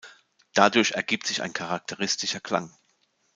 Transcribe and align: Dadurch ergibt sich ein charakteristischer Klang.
Dadurch 0.55 0.93
ergibt 0.93 1.27
sich 1.27 1.43
ein 1.43 1.53
charakteristischer 1.53 2.39
Klang. 2.39 2.75